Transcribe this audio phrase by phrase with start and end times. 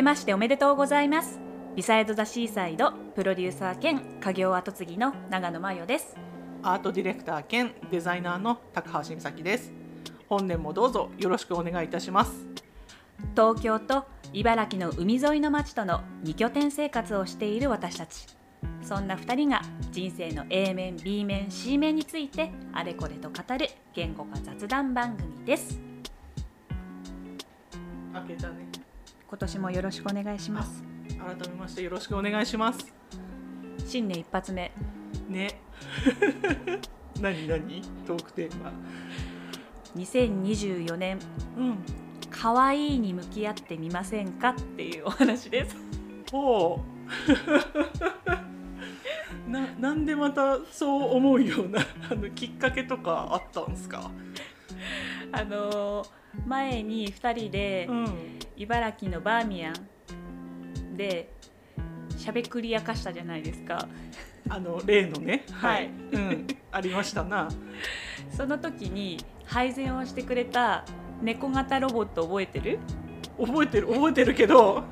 [0.00, 1.38] けましておめでとうございます。
[1.76, 6.16] ビサイドザシーサイドプロデューサー兼家業後継ぎの長野真代です。
[6.62, 9.70] アートディレクター兼デザイナーの高橋美咲です。
[10.26, 12.32] 本年もどうぞよろしくお願いいたします。
[13.32, 18.26] 東京と茨城の海沿いの町との2拠点生活をしている私たち。
[18.82, 25.78] そんな2人が人生の A 面 B 面 C 面についてあれこれと語る言語化雑談番組です。
[28.14, 28.79] 開けたね
[29.30, 30.82] 今年もよろしくお願いします。
[31.18, 32.92] 改めましてよろしくお願いします。
[33.86, 34.72] 新年一発目。
[35.28, 35.60] ね。
[37.20, 37.82] 何何？
[38.06, 38.72] トークテーマ。
[39.96, 41.18] 2024年。
[41.56, 41.78] うん。
[42.30, 45.76] 可愛いに向き合ってみませんかっていうお話です。
[46.32, 46.80] ほ
[49.46, 49.50] う。
[49.50, 54.10] ななんでまたそう思うような あのきっかけとかあったんですか？
[55.32, 56.08] あのー
[56.46, 58.06] 前に2人でうん
[58.60, 61.32] 茨城のバーミヤンで
[62.18, 63.88] しゃべくり明かしたじゃないですか。
[64.50, 65.46] あの例のね。
[65.50, 65.86] はい。
[66.12, 66.46] うん。
[66.70, 67.48] ありましたな。
[68.30, 69.16] その時に
[69.46, 70.84] 配膳をしてくれた
[71.22, 72.78] 猫型ロボット覚えてる？
[73.38, 74.84] 覚えてる覚えてるけど。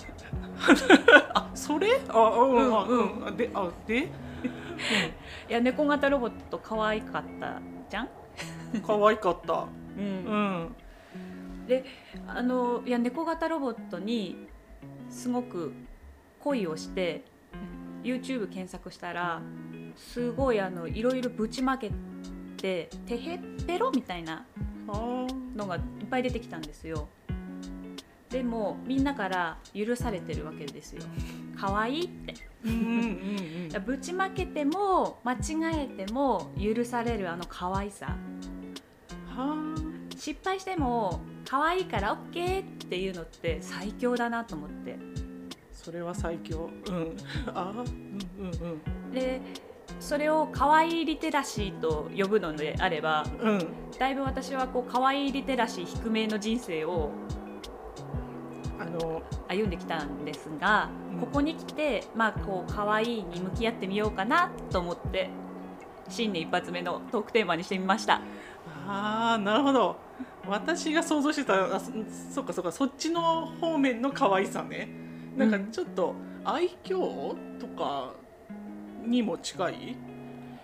[1.35, 2.01] あそれ？
[2.09, 4.09] あうんうんうんであで、い
[5.51, 8.09] や猫型ロボット可愛かったじゃん、
[8.73, 9.53] うん、可愛かった。
[9.53, 9.67] う、
[9.99, 10.77] うんん
[11.69, 11.85] で
[12.27, 14.49] あのいや猫型ロボットに
[15.11, 15.73] すごく
[16.41, 17.23] 恋をして
[18.03, 19.43] YouTube 検索したら
[19.97, 21.91] すごいあのいろいろぶちまけ
[22.57, 24.47] ててへっぺろみたいな
[24.87, 27.09] のがいっぱい出てきたんですよ。
[28.31, 31.03] でもみんなから許されてるわけですよ。
[31.57, 32.35] 可愛いって。
[33.81, 38.17] ぶちまけても間違えても許されるあの可愛さ。
[39.29, 39.88] は
[40.19, 44.99] 失敗しても可愛いから OK っていうのって最強だなと思って。
[45.73, 46.69] それは最強。
[46.89, 47.17] うん。
[47.55, 49.41] あーうんうんで
[50.01, 53.69] それを可愛いリテラシーと呼ぶのであればうんうん。
[53.99, 57.11] だいぶ私はこう可愛いリテラシー低めの人生を
[58.79, 61.21] あの歩んできたんですが、うん。
[61.21, 65.31] ここに来てまあこう可愛いに向き合ってみようかなと思って
[66.09, 68.21] 新年一発目のトークテーマにしてみました
[68.91, 69.97] あーなるほど。
[70.47, 71.93] 私が想像してたあそ
[72.33, 74.89] そっかそっかそっちの方面の可愛さね。
[75.37, 78.15] なんかちょっと愛嬌とか
[79.05, 79.97] にも近い？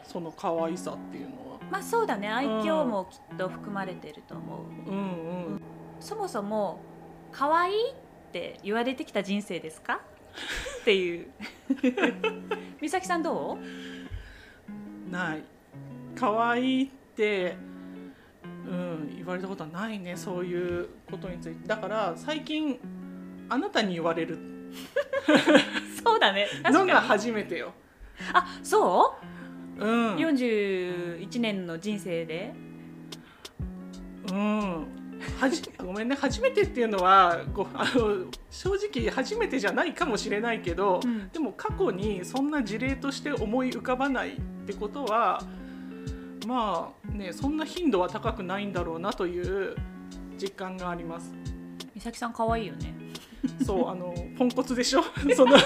[0.05, 1.59] その可愛さっていうのは。
[1.71, 2.29] まあそうだね。
[2.29, 5.01] 愛嬌もきっと含まれてると思う、うんう
[5.57, 5.61] ん。
[6.01, 6.81] そもそも
[7.31, 7.95] 可愛いっ
[8.33, 10.01] て言われてきた人生ですか？
[10.81, 11.27] っていう。
[12.81, 15.11] 美咲さんどう？
[15.11, 15.45] ない。
[16.17, 17.74] 可愛いってうん
[19.25, 21.67] 言われたことはないねそういうことについて。
[21.67, 22.79] だから最近
[23.49, 24.39] あなたに言われる。
[26.05, 27.73] そうだね確のが初めてよ。
[28.33, 29.17] あそ
[29.79, 29.85] う？
[29.85, 30.17] うん。
[30.17, 32.55] 41年の人生で？
[34.31, 34.87] うん。
[35.41, 41.29] はじごめんね初めてっていうのはごあの正直初めてじゃないかもしれないけど、うん。
[41.31, 45.41] でも過去にそんな事例として思い浮かばないってことは
[46.47, 49.75] まあねそんな頻度は高くないんだろうなという
[50.39, 51.33] 実感があります。
[51.95, 52.95] 美咲さん可愛いよね。
[53.65, 55.03] そうあのポンコツでしょ？
[55.37, 55.57] その。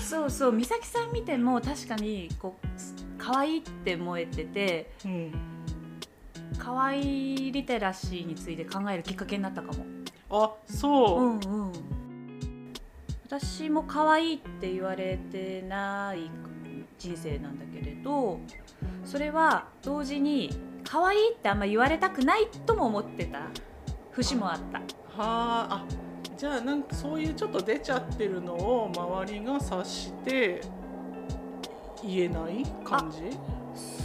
[0.00, 2.66] そうそう美咲さん見ても確かにこう
[3.18, 5.32] 可愛いって思えててうん
[6.58, 9.84] 可愛いリテラシーについて考えるきっかけになったかも。
[10.30, 11.72] あそう、んうん。
[13.26, 16.30] 私も可愛いって言われてない
[17.02, 18.38] 人生なんだけれど
[19.04, 20.50] それは同時に
[20.84, 23.48] 可愛いってあんま言われたくないとも思ってた
[24.12, 25.84] 節もあったはあ
[26.36, 30.60] じゃあなんかそういうちょっと出ちゃってるのを周りが察して
[32.04, 33.36] 言えない感じ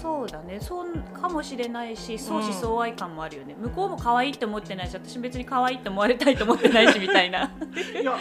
[0.02, 7.52] そうだねそうかもしれないし相思相愛感もあるよね、向こうも可愛いって思ってないし私別に可愛いって思われたいと思ってないしみたいな
[8.00, 8.18] いや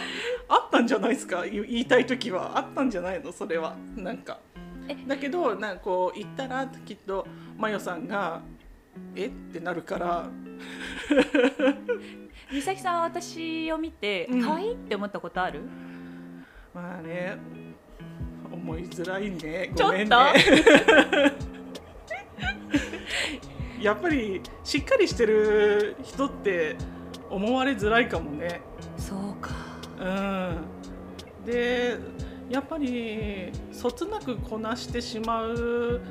[0.49, 4.39] あったんじゃないですか言いたい時はあったんじゃないのそれはなんか
[5.07, 8.41] だけどなんかこう言ったらきっとマヨさんが
[9.15, 9.27] 「え？
[9.27, 10.29] っ?」てなるから。
[12.51, 14.41] 美咲さんは私を見てうん。
[14.43, 15.61] 可愛いって思ったことある、
[16.73, 17.37] まあね
[18.51, 19.71] 思いづらいね。
[19.75, 19.91] ちょっと。
[19.91, 20.15] ごめんね。
[23.81, 26.75] やっぱりしっかりしてる人って
[27.29, 28.61] 思われづらいかもね。
[28.97, 29.51] そうか。
[29.99, 30.03] う
[31.43, 31.45] ん。
[31.45, 31.97] で
[32.49, 36.01] やっぱりそつなくこなしてしまう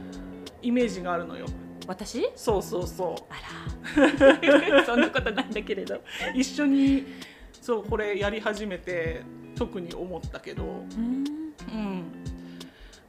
[0.62, 1.46] イメージがあるのよ。
[1.86, 2.28] 私？
[2.34, 4.84] そうそうそあら。
[4.84, 5.94] そんなことないんだけれど。
[5.96, 6.00] う
[6.34, 7.06] 一緒に
[7.52, 9.22] そうこれやり始めて
[9.54, 10.66] 特に思ったけど、う
[11.00, 11.24] ん。
[11.72, 12.12] うん、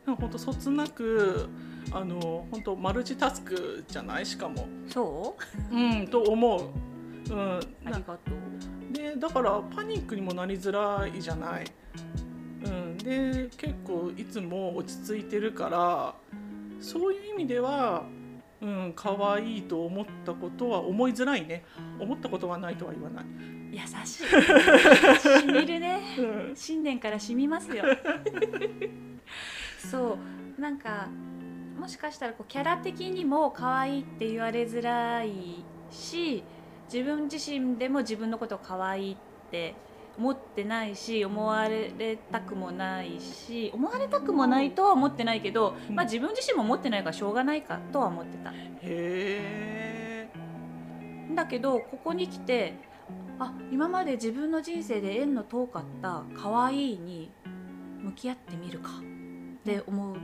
[0.06, 1.50] でも本当そつなく
[1.91, 4.25] あの本当マルチタスクじゃない？
[4.25, 5.35] しかも、そ
[5.71, 5.75] う？
[5.75, 7.33] うん、と思う。
[7.33, 8.13] うん、ありながと
[8.91, 8.94] う。
[8.94, 11.65] でだからパニックにもなりづらいじゃない？
[12.99, 16.15] うん、で結構いつも落ち着いてるから
[16.79, 18.03] そういう意味では、
[18.61, 21.63] うん、可愛いと思ったことは思いづらいね。
[21.99, 23.25] 思ったことはないとは言わない。
[23.71, 24.23] 優しい。
[24.23, 25.99] しみるね。
[26.17, 26.55] うん。
[26.55, 27.83] 新年から染みますよ。
[29.91, 30.17] そ
[30.57, 30.61] う。
[30.61, 31.07] なんか
[31.77, 36.43] もしかしたらこうキャラ的にも可愛いって言われづらいし
[36.91, 39.17] 自分自身でも自分のことを可愛いっ
[39.51, 39.75] て
[40.17, 45.95] 思ってないし思われたくもないし思われたくもないとは思ってないけど、うん。
[45.95, 48.51] まあ、自分自身も思ってないからしょうがないかとは思ってた。
[48.51, 50.29] へえ。
[51.35, 52.73] だけどここに来て
[53.39, 57.31] あ今まで自分の人生で縁の遠かった可愛いに
[58.01, 60.17] 向き合ってみるかって思う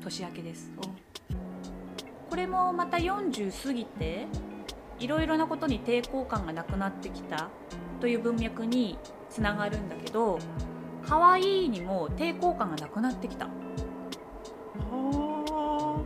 [0.00, 0.72] 年明けです。
[2.30, 4.26] これもまた40過ぎて
[4.98, 7.50] いろいろなことに抵抗感がなくなってきた
[8.02, 8.98] という文脈に
[9.30, 10.40] つながるんだけど
[11.06, 13.46] 可愛いにも抵抗感がなくなってきた
[14.90, 16.04] は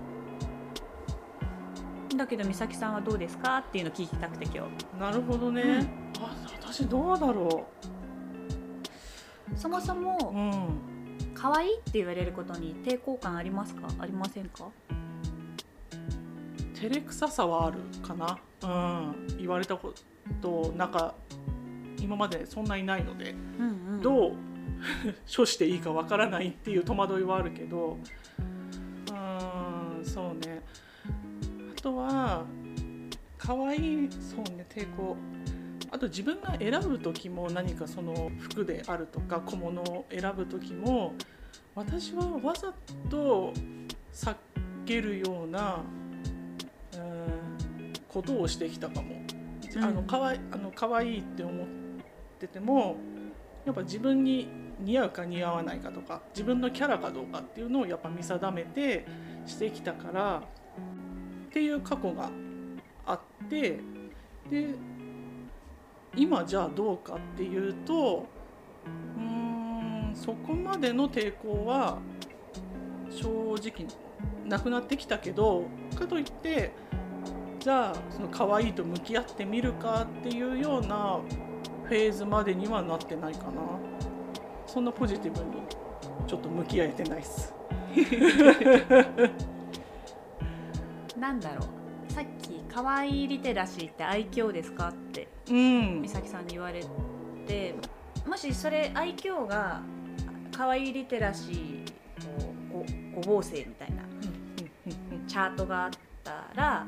[2.15, 5.63] だけど美咲さんはどうですかっていうのを聞きたくて今あ、なるほどね。
[5.63, 5.79] うん
[6.23, 7.67] あ、私どうだろ
[9.55, 10.37] 日そもそもう。
[10.37, 10.79] うん。
[11.33, 13.89] 可愛いって言われることに抵抗感ありますか？
[13.99, 14.69] ありませんか？
[16.75, 18.39] 照れくささはあるかな。
[18.63, 19.37] うん。
[19.39, 19.95] 言われたこ
[20.43, 21.15] となんか
[21.99, 24.33] 今までそんなにないので、うんうんどう
[25.35, 27.99] 処していいかわからないっていう戸惑いはあるけど、
[29.11, 30.63] うん、そうね。
[31.77, 32.45] あとは
[33.39, 35.17] 可愛いそうね抵抗。
[35.91, 41.15] あと自分が選ぶ時も何かその服であるとか小物を選ぶ時も
[41.75, 42.75] 私はわざ
[43.09, 43.53] と
[44.13, 44.37] 避
[44.85, 45.83] けるような、
[46.95, 49.15] うん、ことをしてきたかも。
[49.15, 49.47] うん
[49.79, 51.67] あのかわいあの可愛いって思っ
[52.37, 52.97] てても
[53.65, 54.49] やっぱ自分に
[54.81, 59.07] 似合うか似合わないかとか自分のキャラかどうかっていうのをやっぱ見定めて
[59.47, 60.43] してきたから
[61.49, 62.31] っていう過去が
[63.07, 63.81] あって
[64.51, 64.69] で
[66.15, 68.27] 今じゃあどうかっていうと
[69.17, 71.99] うーんそこまでの抵抗は
[73.11, 73.87] 正直
[74.45, 75.65] なくなってきたけど
[75.99, 76.73] かといって
[77.59, 81.21] じゃあその可愛いと向き合ってみるかっていうような
[81.89, 83.53] フェーズまでにはなってないかな。
[84.67, 85.63] そんなポジティブに
[86.27, 87.55] ちょっと向き合えてないっす。
[91.19, 91.67] なんだろ
[92.09, 92.13] う。
[92.13, 96.03] さっき「可愛いリテラシーって愛嬌ですか?」ってうん。
[96.03, 96.83] 美咲さんに言われ
[97.47, 97.75] て
[98.27, 99.81] もしそれ愛嬌が
[100.51, 101.85] 可愛いリテラシー
[102.75, 102.85] を
[103.15, 104.03] ご五芒星みたいな
[105.27, 105.91] チャートがあっ
[106.25, 106.87] たら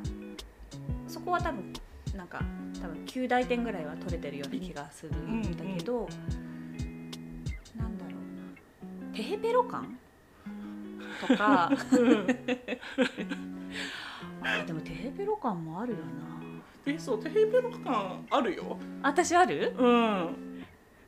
[1.07, 1.73] そこは多分
[2.19, 2.43] なんか
[2.83, 6.09] 多分9大点ぐらいは取れてるような気がするんだけど、
[7.77, 9.13] なんだろうな。
[9.17, 9.97] テヘペロ感
[11.29, 11.71] とか。
[14.43, 16.03] あでもテヘペロ感もあるよな。
[16.93, 18.77] えそうテヘペロ感あるよ。
[19.01, 19.73] 私ある？
[19.79, 20.65] うん。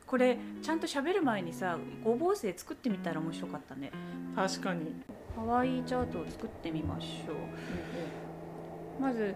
[0.07, 3.91] これちゃんと喋る前にさごぼう星作ってみたら面白かったね。
[4.33, 5.03] 確かに。
[5.35, 9.01] かわいいチャートを作ってみましょう。
[9.01, 9.35] まず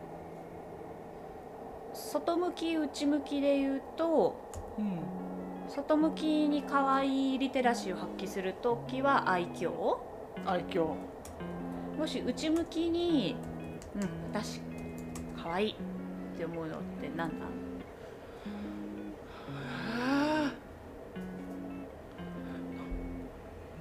[1.96, 4.36] 外向き内向きで言うと
[4.78, 5.00] うん。
[5.70, 9.98] 外向きに可愛いリテラシーを発揮する時は愛嬌。
[10.46, 10.94] 愛嬌。
[11.98, 13.36] もし内向きに
[13.96, 14.02] うん。
[14.34, 14.62] 私
[15.42, 15.76] 可愛いっ
[16.38, 17.46] て思うのってなんだ？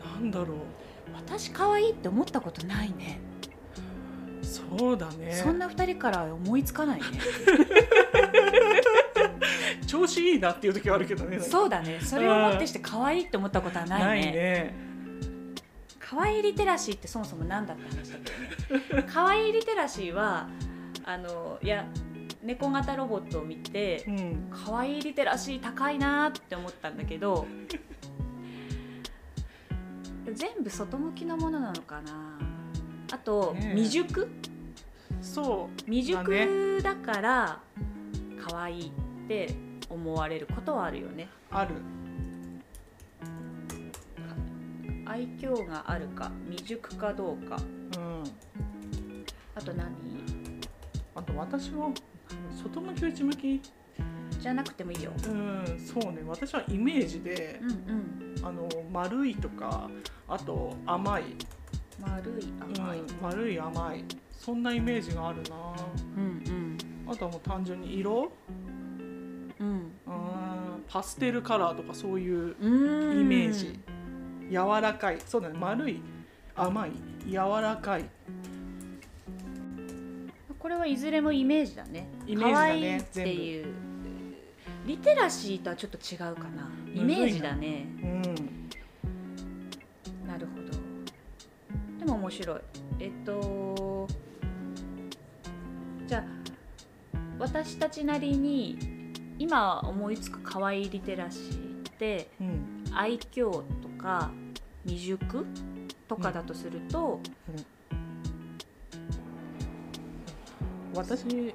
[0.05, 0.59] なんだろう。
[1.15, 3.21] 私可愛いって思ったことないね。
[4.43, 5.33] そうだね。
[5.33, 7.07] そんな二人から思いつかないね
[9.95, 11.39] 調子いいなっていう時はあるけどね。
[11.39, 12.01] そうだね。
[12.01, 14.25] それをもってして可愛いって思ったことはないね。
[14.25, 14.75] ないね。
[16.01, 18.93] 可愛いリテラシーってそもそも何だって話だけ？
[18.97, 20.49] どね可愛いリテラシーは
[21.05, 21.87] あのいや
[22.43, 24.51] 猫型ロボットを見てうん。
[24.51, 27.47] 可愛いリテラシー高いなって思ったんだけど
[30.33, 32.39] 全部外向きのものなのかな。
[33.13, 33.77] あと、ねえ。
[33.77, 34.29] 未熟？
[35.23, 37.61] そう未熟だから
[38.47, 38.93] 可愛いっ
[39.29, 39.55] て
[39.95, 41.29] 思われることはあるよね。
[41.51, 41.77] ある。
[45.07, 47.57] 愛嬌があるか未熟かどうか。
[47.57, 48.25] うん。
[49.55, 49.95] あと何？
[51.15, 51.91] あと私は
[52.51, 53.63] 外向き内向き。
[54.41, 55.13] じゃなくてもいいよ。
[55.27, 56.23] うんそうね。
[56.27, 57.75] 私はイメージでうんう
[58.41, 58.47] ん。
[58.47, 59.89] あの丸いとか
[60.29, 61.23] あと甘い、
[62.01, 64.05] 丸い甘い、うん、丸い甘い。
[64.33, 65.57] そんなイメージがあるな。
[66.17, 66.77] うん。
[67.07, 68.33] あとはもう単純に色
[69.61, 69.69] うん。
[69.69, 69.91] うん。
[70.89, 73.21] パステルカラーとかそういううん。
[73.21, 73.79] イメージ。
[74.51, 75.19] 柔らかい。
[75.27, 75.59] そうだね。
[75.59, 76.01] 丸い。
[76.55, 76.93] 甘い。
[77.29, 78.05] 柔らかい。
[80.59, 82.09] これはいずれもイメージだね。
[82.27, 83.67] イメージだね可愛いっていう。
[84.87, 86.71] リテラシーとはちょっと違うかな。
[86.95, 87.87] イメージだね。
[88.03, 88.23] うん。
[90.27, 90.73] なるほど。
[91.99, 92.61] でも面白い。
[93.01, 94.09] えっと
[96.07, 96.25] じゃあ
[97.39, 98.79] 私たちなりに
[99.39, 103.63] 今思いつく可愛いリテラシーってうん愛嬌と
[103.99, 104.31] か
[104.85, 105.47] 未熟
[106.07, 107.19] とかだとすると、
[110.95, 111.55] 私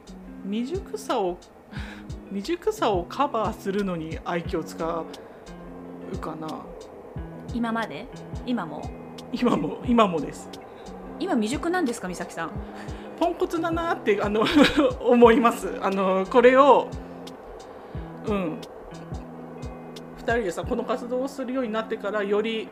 [0.50, 1.38] 未熟さを
[2.30, 4.84] 未熟さをカバーするのに愛嬌使
[6.14, 6.48] うかな。
[7.54, 8.08] 今まで？
[8.46, 8.82] 今も？
[9.32, 10.50] 今も今もです。
[11.20, 12.52] 今未熟なんですか美咲さん？
[13.20, 14.44] ポンコツだなってあの
[15.02, 15.78] 思います。
[15.82, 16.88] あのこれを
[18.30, 18.60] うん。
[20.18, 22.70] 2人でさこの活動をするようになってからより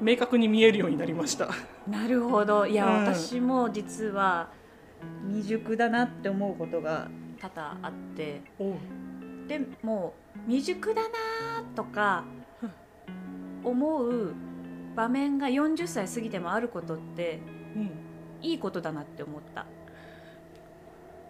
[0.00, 1.48] 明確に見えるようになりました。
[1.88, 2.66] なるほど。
[2.66, 3.04] いや、うん。
[3.04, 4.50] 私も実は
[5.26, 7.08] 未熟だなって思うことが
[7.40, 8.42] 多々あって。
[9.48, 10.14] でも
[10.46, 11.08] 未熟だな
[11.74, 12.24] とか
[13.62, 14.34] 思う
[14.94, 17.40] 場面が40歳過ぎてもあることって
[17.74, 17.90] うん。
[18.42, 19.66] いいことだなって思った。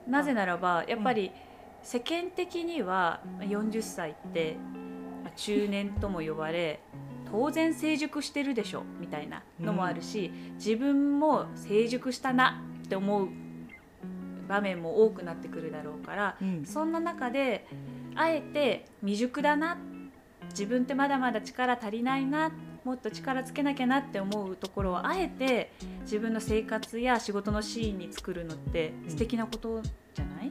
[0.09, 1.33] なぜならばやっぱり
[1.87, 4.57] 世間的には40歳って
[5.23, 6.81] まあ中年とも呼ばれ
[7.31, 13.29] 当然成熟してるでしょみたいなのもあるし、自分も成熟したなって思う
[14.49, 16.65] 場面も多くなってくるだろうからうん。
[16.65, 17.67] そんな中で
[18.17, 19.79] あえて未熟だな
[20.51, 22.51] 自分ってまだまだ力足りないな
[22.85, 29.11] もっと力つけなきゃなって思うところをあえて自分の生活や仕事のシーンに作るのってうん。
[29.11, 29.83] 素敵なこと
[30.15, 30.51] じゃない、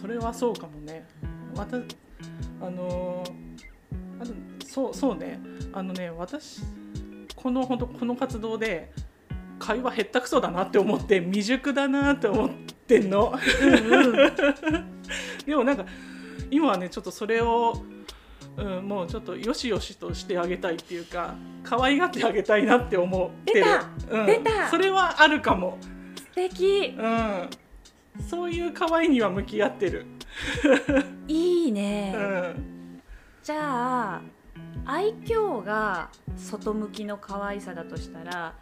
[0.00, 1.06] それはそうかもね。
[1.54, 3.50] またあのー
[4.20, 4.32] あと
[4.66, 5.40] そうそうね。
[5.72, 6.60] あのね私
[7.34, 8.92] この本当この活動で
[9.58, 12.50] 会話へったくそだなって思って未熟だなって思っ
[12.86, 13.34] てんの。
[15.46, 15.84] でもなんか
[16.50, 17.82] 今はねちょっとそれを、
[18.56, 23.60] うん、もうちょっとよしよしとしてあげたいっていうか可愛がってあげたいなって思ってる。
[23.60, 23.88] 出た。
[24.10, 24.68] うん、出た。
[24.68, 25.78] それはあるかも。
[26.16, 26.94] 素敵。
[26.98, 27.48] うん
[28.28, 30.06] そういう可愛いには向き合ってる。
[31.28, 33.00] いいね、うん。
[33.42, 34.22] じゃあ
[34.84, 38.54] 愛嬌が外向きの可愛さだとしたら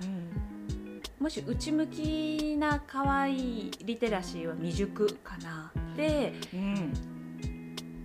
[1.18, 6.92] もし内向きな可愛いリテラシーは未熟かなでうん。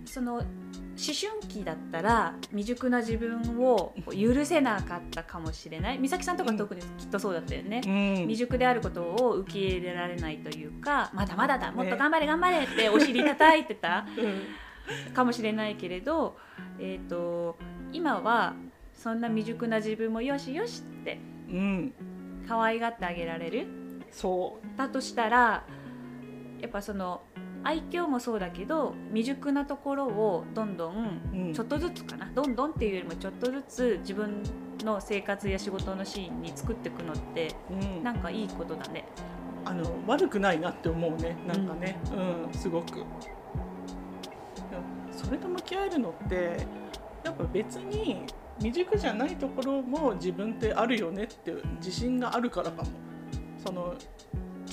[0.04, 0.42] その
[0.96, 5.98] 思春期だったら未熟な自分を許せなかったかもしれない。
[5.98, 8.16] 美咲さんとか特にきっとそうだったよね、うん。
[8.28, 14.06] 未熟であることを受け入れられないというかまだまだだもっと頑張れ頑張れってお尻叩いてた
[15.14, 16.36] かもしれないけれど、
[16.78, 17.58] えー、と
[17.92, 18.54] 今は
[18.92, 21.18] そんな未熟な自分もよしよしって
[21.50, 21.92] うん。
[22.46, 23.66] 可愛がってあげられる。
[24.10, 25.64] そだとしたら
[26.60, 27.22] やっぱその
[27.64, 31.36] 愛嬌もそうだけど未熟なところをどんどんう。
[31.36, 34.42] うんちょっとずつかなどんどんっていうよりもちょっとずつ自分
[34.84, 38.02] の生活や仕事のシーンに作っていくのってうん。
[38.02, 39.06] なんかいいことだね。
[39.64, 41.36] あの悪くないなって思うね。
[41.46, 41.98] なんかね。
[42.12, 42.52] うん。
[42.52, 43.02] すごく。
[45.10, 46.66] それと向き合えるのって
[47.24, 48.26] やっぱ別に
[48.58, 52.88] 未熟じゃないところも自分ってあるよねって自信があるからかも。
[53.64, 53.94] その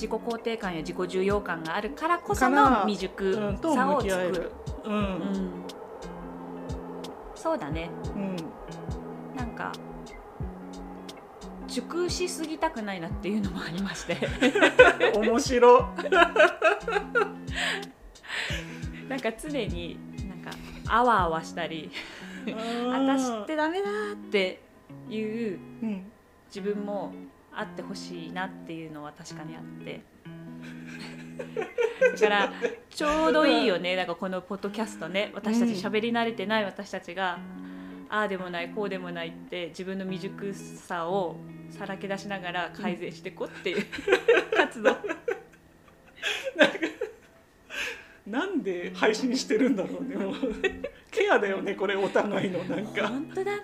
[0.02, 4.50] 自己肯定感や自己重要感があるからこその未熟さを作る。。
[4.84, 4.88] う。
[4.90, 5.64] うんん、
[7.36, 8.34] そうだねうん。
[9.36, 9.70] なんか
[11.68, 14.16] 熟しすぎたくないなっていうのもありまして
[15.16, 15.88] 面白。
[19.08, 20.50] なんか常になんか
[20.88, 21.92] あわあわしたり
[22.90, 24.60] 私ってダメだって
[25.08, 26.10] いううん。
[26.48, 27.12] 自分も
[27.54, 30.00] あってほしいなっていうのは確かにあって。
[32.14, 32.52] だから
[32.90, 33.96] ちょうどいいよね。
[33.96, 35.30] なんかこのポッドキャストね。
[35.34, 37.38] 私たち喋り慣れてない私たちが、
[38.08, 41.36] ああでもないこうでもないって自分の未熟さを
[41.70, 43.86] さらけ出しながら改善していこうっていう
[44.56, 44.96] 活動。
[48.26, 50.16] なんで配信してるんだろうね。
[50.16, 50.34] もう
[51.10, 52.62] ケアだよねこれお互いの。
[52.64, 53.08] なんか。
[53.08, 53.62] 本当だね。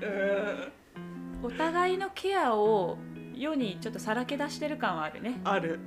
[0.00, 1.46] うん。
[1.46, 2.98] お互いのケアを
[3.36, 5.40] 世にちょっとさらけ出してる感はあるね。
[5.44, 5.78] ある。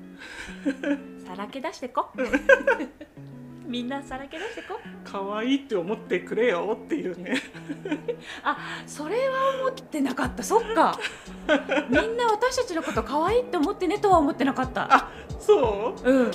[1.25, 2.09] さらけ出してこ。
[3.65, 4.79] みんなさらけ出してこ。
[5.03, 7.35] 可愛いって思ってくれよっていうね。
[8.43, 10.43] あそれは思ってなかった。
[10.43, 10.97] そっか。
[11.89, 14.87] みんな私たちのこと可愛いって思ってねとは思ってなかった。
[14.93, 16.11] あそう？
[16.11, 16.31] うん。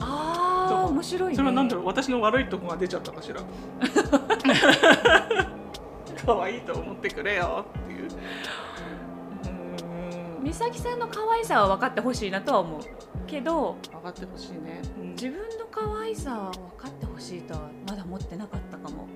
[0.00, 1.36] ああ面白いね。
[1.36, 1.86] それは何だろう？
[1.86, 3.40] 私の悪いとこが出ちゃったかしら。
[6.24, 8.08] 可愛いと思ってくれよっていう
[10.42, 12.80] 美咲さんの可愛さは分かってほしいなとは思う
[13.26, 19.06] けど上がってほしいね、うん自分の可愛さは分かってほしいとはまだ思ってなかったかも。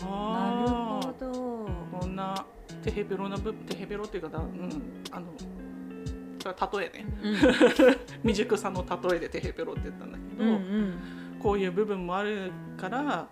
[0.00, 1.32] なるあほど。
[1.66, 2.44] ーこんな
[2.84, 5.26] テヘベロな部テヘベロっていうかだうんあの
[6.78, 7.06] 例えね。
[7.22, 7.36] うん。
[8.22, 10.94] 未熟さの例えでテヘベロって言ったんだけど、うんうん。
[11.40, 13.28] こういう部分もあるからま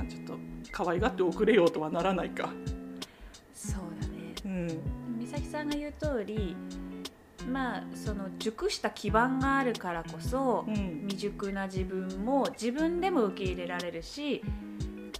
[0.00, 0.34] あちょっと
[0.70, 2.50] 可愛がっておくれよとはならないか。
[3.54, 4.34] そうだね。
[4.44, 4.97] うん
[5.46, 6.56] さんが言う通り
[7.50, 10.98] まあその熟した基盤があるからこそうん。
[11.08, 14.42] 未熟な自分も自分でも受け入れられるし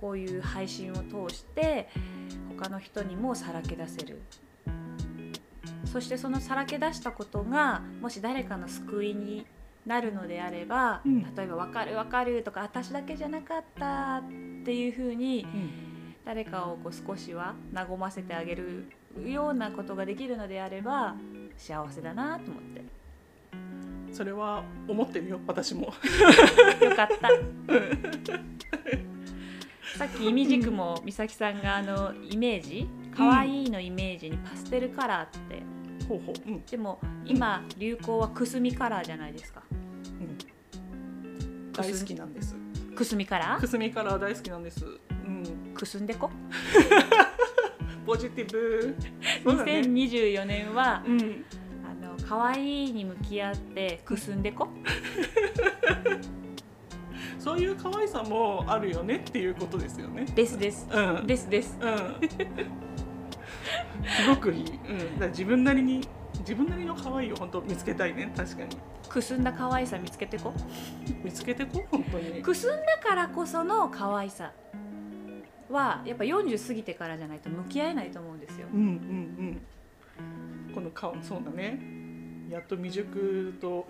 [0.00, 1.88] こういう配信を通して
[2.56, 4.20] 他の人にもさらけ出せる。
[5.87, 9.46] そしてそのさらけ出したことがもし誰かの救いに
[9.87, 11.22] なるのであれば、うん。
[11.34, 14.28] 例えば「分かる分かる」とか「私だけじゃなかった」っ
[14.64, 15.46] ていうふうに
[16.26, 18.90] 誰かをこう少しは和ませてあげる
[19.26, 21.14] ようなことができるのであれば
[21.56, 22.82] 幸せだなと思って。
[24.12, 25.92] それは思ってるよ私も。
[26.80, 27.28] よかった。
[29.98, 35.62] さっきイミジクも美咲さんがあのイメージ可愛いのイメージにパステルカラーって。
[36.08, 36.34] ほうほう。
[36.46, 36.64] うん。
[36.64, 39.62] でも今流行はくすみカラーじゃないですか。
[39.70, 42.56] うん、大好きなんです。
[42.94, 43.60] くすみカラー？
[43.60, 44.84] くすみカラー大好きなんです。
[44.84, 44.88] う
[45.30, 46.30] ん、くすんでこ？
[48.08, 48.96] ポジティブ。
[49.64, 49.82] ね。
[49.82, 51.44] 2024年はうん、
[51.85, 54.66] あの可愛いに向き合ってくすんでこ
[57.38, 60.24] そういう可愛さもあるよねっていうことですよね。
[60.35, 61.90] ですですうん、ですですうん。
[64.09, 64.64] すごくいい。
[64.64, 64.72] うん、だ
[65.04, 66.00] から自分なりに
[66.38, 68.33] 自分なりの可愛いを本当見つけたいね。
[68.35, 68.74] 確かに
[69.06, 70.54] くすんだ可愛さ見つけてこ
[71.22, 72.40] 見つけてこう本当に。
[72.42, 74.54] くすんだからこその可愛さ
[75.70, 78.87] はやっぱ40過ぎてからじゃないと向き合えないと思うんですようんうん
[80.68, 80.74] うん。
[80.74, 81.81] この顔そうだね。
[82.50, 83.87] やっと未熟と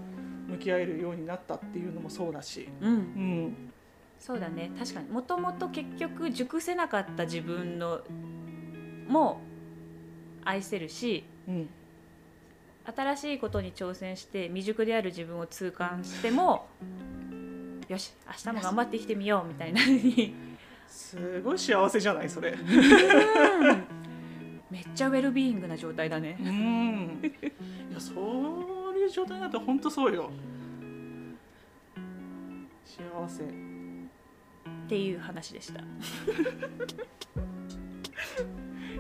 [0.49, 2.69] 向き合えるようになったっていうのもそうだし。
[2.81, 3.73] うんうん。
[4.19, 8.01] そうだね確かにもともと結局熟せなかった自分の
[9.07, 9.41] も
[10.45, 11.69] 愛せるしうん。
[12.97, 16.69] 新しいことに挑戦して未熟である自分を痛感しても
[17.87, 20.35] よし明日も頑張って生きてみようみたいな風に
[20.99, 22.57] すごい幸せじゃないそれ。
[24.69, 27.21] めっちゃウェルビーイングな状態だねうん。
[27.23, 30.33] いやそういう状態だと本当そうよ。
[32.85, 33.45] 幸せ。
[33.45, 33.47] っ
[34.89, 35.81] ていう話でした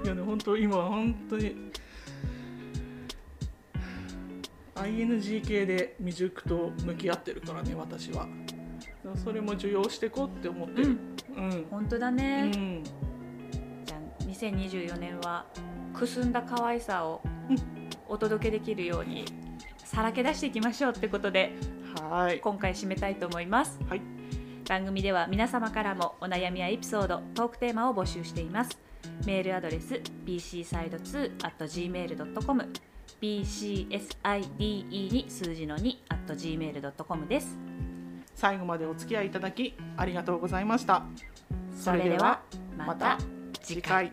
[0.04, 1.72] いやね本当今本当に
[4.76, 8.28] ING 系で未熟と向き合ってるからね私は。
[9.16, 10.96] それも受容してこうって思ってる。
[11.36, 11.66] うん。
[11.70, 12.82] 本当だうね、ん。
[12.84, 15.46] じゃあ2024年は
[15.94, 17.58] くすんだ可愛さをうん
[18.08, 19.24] お届けできるように
[19.84, 21.52] さらけ出していきましょうってことで
[22.10, 22.40] はい。
[22.40, 24.02] 今回締めたいと思いますはい。
[24.68, 28.78] 番組では皆様からもお悩みやエピソードトークテーマを募集しています
[29.26, 29.94] メールアドレス
[30.26, 32.68] bcside2.gmail.com
[33.20, 37.56] bcside に数字の 2.gmail.com です
[38.38, 41.02] 最後までお付き合いいただきありがとうございました。
[41.76, 42.40] それでは
[42.76, 43.18] また
[43.64, 44.12] 次回